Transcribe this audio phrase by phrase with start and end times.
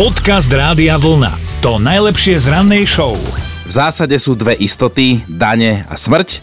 [0.00, 1.60] Podcast Rádia Vlna.
[1.60, 3.20] To najlepšie z rannej show.
[3.68, 6.40] V zásade sú dve istoty, dane a smrť.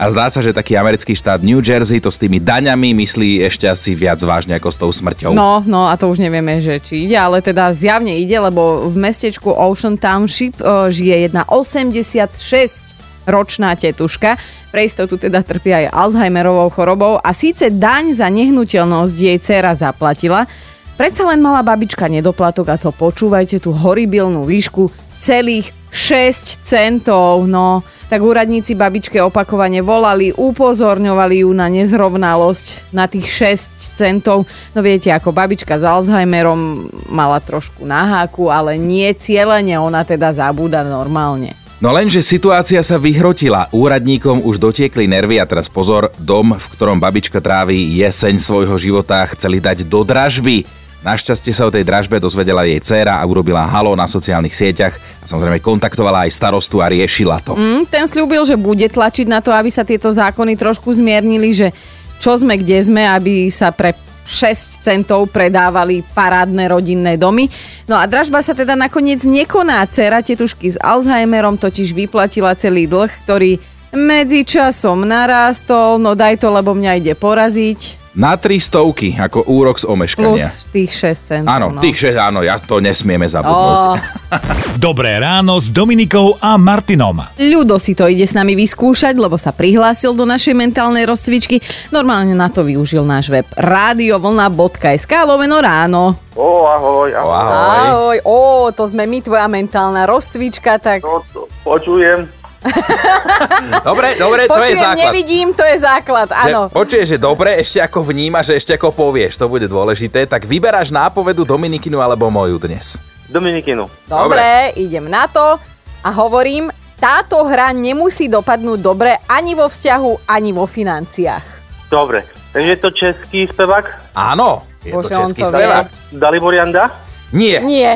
[0.00, 3.68] A zdá sa, že taký americký štát New Jersey to s tými daňami myslí ešte
[3.68, 5.36] asi viac vážne ako s tou smrťou.
[5.36, 8.96] No, no a to už nevieme, že či ide, ale teda zjavne ide, lebo v
[8.96, 12.96] mestečku Ocean Township o, žije jedna 86
[13.28, 14.40] ročná tetuška.
[14.72, 20.48] Pre istotu teda trpí aj Alzheimerovou chorobou a síce daň za nehnuteľnosť jej dcera zaplatila,
[20.94, 27.50] Predsa len mala babička nedoplatok a to počúvajte tú horibilnú výšku celých 6 centov.
[27.50, 33.26] No, tak úradníci babičke opakovane volali, upozorňovali ju na nezrovnalosť na tých
[33.58, 34.46] 6 centov.
[34.70, 40.86] No viete, ako babička s Alzheimerom mala trošku naháku, ale nie cieľene, ona teda zabúda
[40.86, 41.58] normálne.
[41.82, 43.66] No lenže situácia sa vyhrotila.
[43.74, 49.26] Úradníkom už dotiekli nervy a teraz pozor, dom, v ktorom babička trávi jeseň svojho života,
[49.34, 50.83] chceli dať do dražby.
[51.04, 55.24] Našťastie sa o tej dražbe dozvedela jej dcéra a urobila halo na sociálnych sieťach a
[55.28, 57.52] samozrejme kontaktovala aj starostu a riešila to.
[57.52, 61.76] Mm, ten slúbil, že bude tlačiť na to, aby sa tieto zákony trošku zmiernili, že
[62.16, 63.92] čo sme, kde sme, aby sa pre
[64.24, 67.52] 6 centov predávali parádne rodinné domy.
[67.84, 69.84] No a dražba sa teda nakoniec nekoná.
[69.92, 73.60] Cera tetušky s Alzheimerom totiž vyplatila celý dlh, ktorý
[73.92, 76.00] medzičasom narástol.
[76.00, 78.03] No daj to, lebo mňa ide poraziť.
[78.14, 80.38] Na 300 ako úrok z omeškania.
[80.38, 81.50] Plus tých 6 centov.
[81.50, 81.82] Áno, no.
[81.82, 83.74] tých 6, áno, ja to nesmieme zabudnúť.
[83.74, 83.98] Ó,
[84.86, 87.26] Dobré ráno s Dominikou a Martinom.
[87.34, 91.58] Ľudo si to ide s nami vyskúšať, lebo sa prihlásil do našej mentálnej rozcvičky.
[91.90, 96.14] Normálne na to využil náš web radiovlna.sk lomeno ráno.
[96.38, 97.34] Ó, ahoj, ahoj.
[97.34, 97.78] Ahoj.
[97.82, 102.30] Ahoj, ó, to sme my, tvoja mentálna rozcvička, tak No, to počujem.
[103.84, 105.04] Dobre, dobre, to je počujem, základ.
[105.04, 106.62] nevidím, to je základ, Že áno.
[106.68, 110.88] počuješ, že dobre, ešte ako vnímaš, že ešte ako povieš, to bude dôležité, tak vyberáš
[110.88, 113.00] nápovedu Dominikinu alebo moju dnes.
[113.26, 113.88] Dominikinu.
[114.04, 115.60] Dobre, idem na to
[116.00, 121.44] a hovorím, táto hra nemusí dopadnúť dobre ani vo vzťahu, ani vo financiách.
[121.88, 122.24] Dobre.
[122.54, 124.14] Je to český spevák?
[124.14, 125.86] Áno, je Bože, to český to spevák.
[126.14, 126.88] Dalibor Janda?
[127.34, 127.92] Nie, Nie.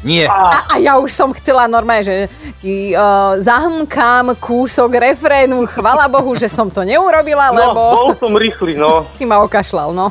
[0.00, 0.24] Nie.
[0.24, 2.16] A, a ja už som chcela normálne, že
[2.56, 5.64] ti uh, zahmkám kúsok refrénu.
[5.66, 9.04] Chvala Bohu, že som to neurobila, No, lebo bol som rýchly, no.
[9.18, 10.10] si ma okašľal, no.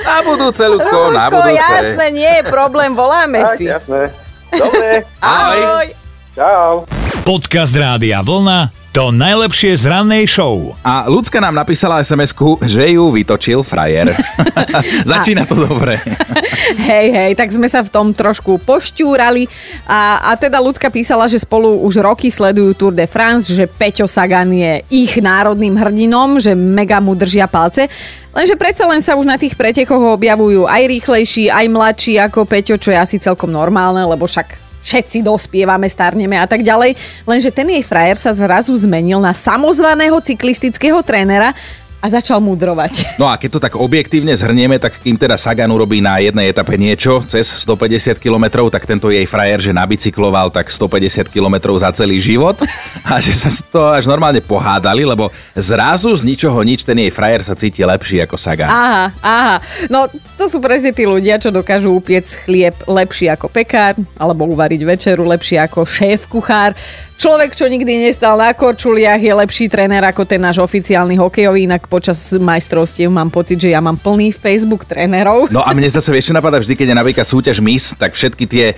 [0.00, 1.54] Na budúce, ľudko, na budúce.
[1.54, 3.64] jasné, nie je problém, voláme Tak, si.
[3.68, 4.10] jasné.
[4.48, 5.86] Dobre, Ahoj.
[6.32, 6.97] čau.
[7.28, 8.72] Podcast Rádia Vlna.
[8.96, 10.72] To najlepšie z rannej show.
[10.80, 12.32] A ľudská nám napísala sms
[12.64, 14.16] že ju vytočil frajer.
[15.12, 16.00] Začína to dobre.
[16.88, 19.44] Hej, hej, tak sme sa v tom trošku poštúrali
[19.84, 24.08] a, a teda ľudská písala, že spolu už roky sledujú Tour de France, že Peťo
[24.08, 27.92] Sagan je ich národným hrdinom, že mega mu držia palce.
[28.32, 32.80] Lenže predsa len sa už na tých pretekoch objavujú aj rýchlejší, aj mladší ako Peťo,
[32.80, 36.96] čo je asi celkom normálne, lebo však všetci dospievame, starneme a tak ďalej.
[37.28, 41.52] Lenže ten jej frajer sa zrazu zmenil na samozvaného cyklistického trénera
[41.98, 42.94] a začal mudrovať.
[43.18, 46.78] No a keď to tak objektívne zhrnieme, tak kým teda Sagan urobí na jednej etape
[46.78, 52.22] niečo cez 150 km, tak tento jej frajer, že nabicykloval tak 150 km za celý
[52.22, 52.62] život
[53.02, 57.10] a že sa z toho až normálne pohádali, lebo zrazu z ničoho nič ten jej
[57.10, 58.70] frajer sa cíti lepší ako Sagan.
[58.70, 59.56] Aha, aha.
[59.90, 60.06] No
[60.38, 65.26] to sú presne tí ľudia, čo dokážu upiec chlieb lepší ako pekár, alebo uvariť večeru
[65.26, 66.78] lepšie ako šéf kuchár.
[67.18, 71.90] Človek, čo nikdy nestal na korčuliach, je lepší tréner ako ten náš oficiálny hokejový, inak
[71.90, 75.50] počas majstrovstiev mám pocit, že ja mám plný Facebook trénerov.
[75.50, 78.66] No a mne zase čo napadá vždy, keď je napríklad súťaž Miss, tak všetky tie
[78.70, 78.74] e,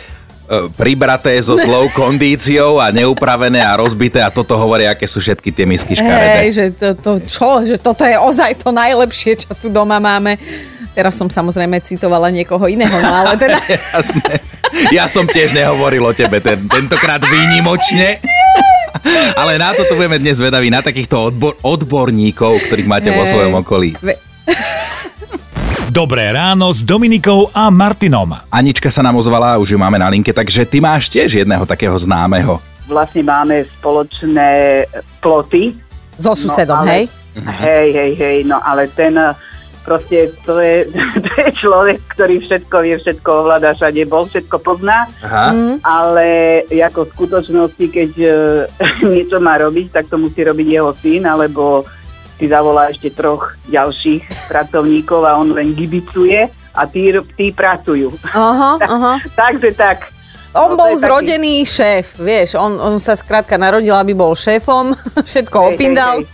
[0.72, 5.68] pribraté so zlou kondíciou a neupravené a rozbité a toto hovoria, aké sú všetky tie
[5.68, 6.40] misky škaredé.
[6.40, 7.60] Hej, že to, to čo?
[7.60, 10.40] Že toto je ozaj to najlepšie, čo tu doma máme.
[10.96, 13.60] Teraz som samozrejme citovala niekoho iného, no ale teda...
[13.68, 14.59] Jasné.
[14.90, 18.22] Ja som tiež nehovoril o tebe ten, tentokrát výnimočne.
[19.32, 23.30] Ale na toto budeme dnes vedaví, na takýchto odbor, odborníkov, ktorých máte vo Hej.
[23.32, 23.96] svojom okolí.
[25.90, 28.30] Dobré ráno s Dominikou a Martinom.
[28.46, 31.96] Anička sa nám ozvala, už ju máme na linke, takže ty máš tiež jedného takého
[31.98, 32.62] známeho.
[32.86, 34.82] vlastne máme spoločné
[35.18, 35.74] ploty.
[36.14, 37.04] So susedom, No, ale- hej?
[37.38, 39.14] Hej, hej, hej, no ale ten
[39.80, 40.84] proste to je,
[41.24, 45.52] to je človek, ktorý všetko vie, všetko ovláda, všade bol, všetko pozná, Aha.
[45.80, 46.26] ale
[46.70, 48.34] ako v skutočnosti, keď eh,
[49.12, 51.82] niečo má robiť, tak to musí robiť jeho syn, alebo
[52.34, 58.14] si zavolá ešte troch ďalších pracovníkov a on len gibicuje a tí, tí pracujú.
[58.26, 59.12] Aha, aha.
[59.30, 60.08] Takže tak.
[60.50, 64.34] On No, bol je taký- zrodený šéf, vieš, on, on sa skrátka narodil, aby bol
[64.34, 64.90] šéfom,
[65.22, 66.16] všetko Hej, opindal.
[66.18, 66.26] hej,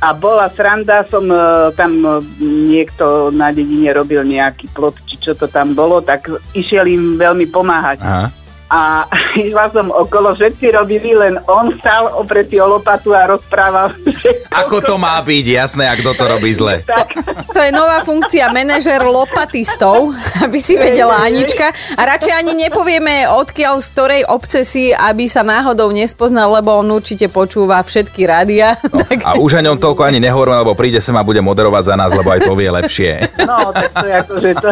[0.00, 1.36] A bola sranda, som e,
[1.76, 6.24] tam e, niekto na dedine robil nejaký plot, či čo to tam bolo, tak
[6.56, 8.00] išiel im veľmi pomáhať.
[8.00, 8.26] Aha.
[8.70, 9.04] A
[9.36, 13.94] išla som okolo, všetci robili, len on stal opretý o lopatu a rozprával.
[14.66, 16.82] Ako to má byť, jasné, ak kto to robí zle.
[16.90, 17.06] Tak,
[17.54, 20.10] To je nová funkcia, manažer lopatistov,
[20.44, 21.70] aby si vedela Anička.
[21.94, 26.90] A radšej ani nepovieme, odkiaľ z ktorej obce si, aby sa náhodou nespoznal, lebo on
[26.90, 28.74] určite počúva všetky rádia.
[28.90, 31.94] No, a už o ňom toľko ani nehovorím, lebo príde sem a bude moderovať za
[31.94, 33.12] nás, lebo aj to vie lepšie.
[33.46, 34.68] no, tak to je ako, že to...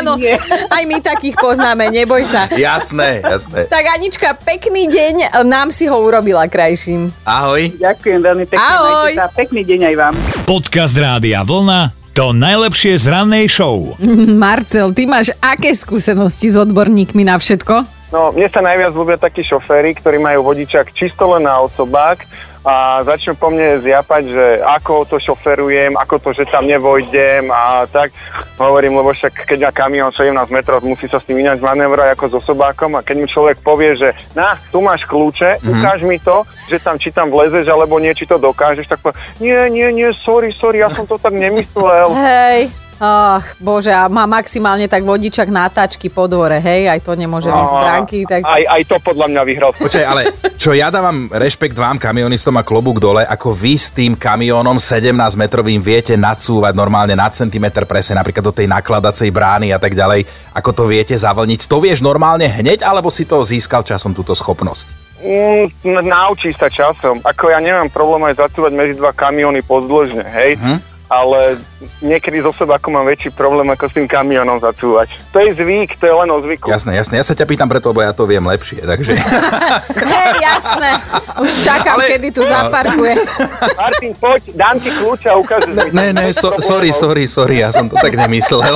[0.00, 0.36] Áno, Nie.
[0.66, 2.46] aj my takých poznáme, neboj sa.
[2.50, 3.70] Jasné, jasné.
[3.76, 7.12] Tak Anička, pekný deň, nám si ho urobila krajším.
[7.28, 7.76] Ahoj.
[7.76, 8.64] Ďakujem veľmi pekne.
[8.64, 9.12] Ahoj.
[9.12, 9.28] sa.
[9.28, 10.14] Pekný deň aj vám.
[10.48, 13.92] Podcast Rádia Vlna to najlepšie z rannej show.
[14.40, 17.84] Marcel, ty máš aké skúsenosti s odborníkmi na všetko?
[18.16, 22.24] No, mne sa najviac ľúbia takí šoféry, ktorí majú vodičák čisto len na osobák
[22.66, 27.86] a začnú po mne zjapať, že ako to šoferujem, ako to, že tam nevojdem a
[27.86, 28.10] tak.
[28.58, 32.24] Hovorím, lebo však keď má kamión 17 metrov, musí sa s tým ináč manévrať ako
[32.26, 35.72] s osobákom a keď mi človek povie, že na, tu máš kľúče, mm-hmm.
[35.78, 39.14] ukáž mi to, že tam či tam vlezeš alebo nie, či to dokážeš, tak povie,
[39.38, 42.10] nie, nie, nie, sorry, sorry, ja som to tak nemyslel.
[42.18, 42.66] Hej,
[43.00, 47.70] ach, bože, a má maximálne tak vodičak nátačky po dvore, hej, aj to nemôže ísť
[47.70, 48.40] z bránky, tak...
[48.44, 49.70] Aj, aj to podľa mňa vyhral.
[49.76, 50.22] Počkaj, ale
[50.56, 55.80] čo ja dávam rešpekt vám, kamionistom a klobúk dole, ako vy s tým kamiónom 17-metrovým
[55.84, 60.24] viete nadsúvať normálne na centimetr presne, napríklad do tej nakladacej brány a tak ďalej,
[60.56, 61.68] ako to viete zavlniť.
[61.68, 65.06] To vieš normálne hneď, alebo si to získal časom túto schopnosť?
[65.20, 65.72] Mm,
[66.04, 67.18] naučí sa časom.
[67.24, 70.60] Ako ja nemám problém aj zacúvať medzi dva kamióny pozdĺžne, hej?
[70.60, 70.95] Hm?
[71.06, 71.54] Ale
[72.02, 75.14] niekedy zo seba ako mám väčší problém ako s tým kamiónom zacúvať.
[75.30, 76.66] To je zvyk, to je len o zvyku.
[76.66, 77.22] Jasné, jasné.
[77.22, 79.14] Ja sa ťa pýtam preto, lebo ja to viem lepšie, takže...
[80.16, 80.90] Hej, jasné,
[81.38, 83.14] už čakám, Ale- kedy tu zaparkuje.
[83.82, 85.94] Martin, poď, dám ti kľúč a ukážeš mi.
[85.94, 88.74] Ne, ne, so, sorry, sorry, sorry, ja som to tak nemyslel.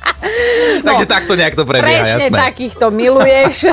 [0.88, 2.38] takže takto nejak to prebieha, Presne jasné.
[2.40, 3.68] takýchto miluješ.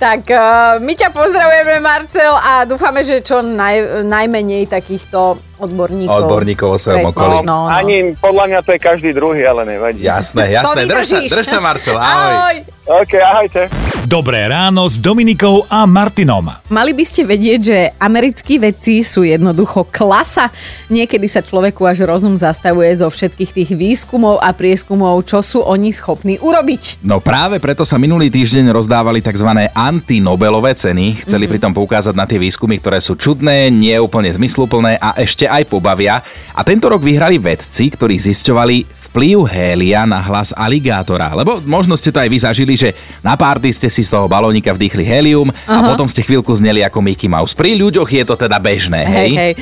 [0.00, 6.14] tak uh, my ťa pozdravujeme, Marcel, a dúfame, že čo naj, najmenej takýchto odborníkov.
[6.14, 7.34] Odborníkov vo svojom okolí.
[7.42, 7.58] No, no.
[7.68, 10.00] Ani podľa mňa to je každý druhý, ale nevadí.
[10.06, 10.86] Jasné, jasné.
[10.86, 12.34] Drž sa, drž sa, Marcel, ahoj.
[12.34, 12.56] ahoj.
[12.88, 13.68] OK, ahojte.
[14.08, 16.48] Dobré ráno s Dominikou a Martinom.
[16.72, 20.48] Mali by ste vedieť, že americkí vedci sú jednoducho klasa.
[20.88, 25.92] Niekedy sa človeku až rozum zastavuje zo všetkých tých výskumov a prieskumov, čo sú oni
[25.92, 27.04] schopní urobiť.
[27.04, 29.68] No práve preto sa minulý týždeň rozdávali tzv.
[29.76, 31.28] antinobelové ceny.
[31.28, 35.64] Chceli pritom poukázať na tie výskumy, ktoré sú čudné, nie úplne zmysluplné a ešte aj
[35.66, 36.20] pobavia.
[36.52, 41.32] A tento rok vyhrali vedci, ktorí zisťovali vplyv hélia na hlas aligátora.
[41.32, 42.92] Lebo možno ste to aj vy zažili, že
[43.24, 47.00] na párty ste si z toho balónika vdýchli hélium a potom ste chvíľku zneli ako
[47.00, 47.56] Mickey Mouse.
[47.56, 49.30] Pri ľuďoch je to teda bežné, hej?
[49.32, 49.54] Hej, hej.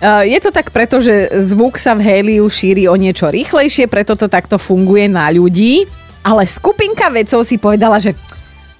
[0.00, 4.16] Uh, je to tak preto, že zvuk sa v héliu šíri o niečo rýchlejšie, preto
[4.16, 5.84] to takto funguje na ľudí.
[6.24, 8.16] Ale skupinka vedcov si povedala, že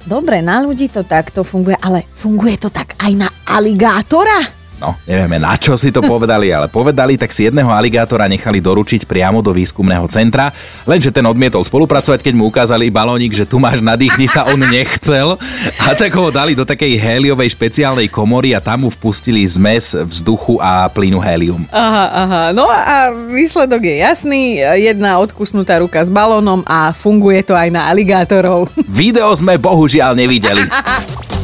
[0.09, 4.60] dobre, na ľudí to takto funguje, ale funguje to tak aj na aligátora?
[4.81, 9.05] No, nevieme na čo si to povedali, ale povedali, tak si jedného aligátora nechali doručiť
[9.05, 10.49] priamo do výskumného centra,
[10.89, 15.37] lenže ten odmietol spolupracovať, keď mu ukázali balónik, že tu máš nadýchni sa, on nechcel
[15.85, 20.57] a tak ho dali do takej héliovej špeciálnej komory a tam mu vpustili zmes vzduchu
[20.65, 21.69] a plynu hélium.
[21.69, 22.43] Aha, aha.
[22.57, 24.65] No a výsledok je jasný.
[24.81, 28.73] Jedna odkusnutá ruka s balónom a funguje to aj na aligátorov.
[28.89, 30.65] Video sme bohužiaľ nevideli.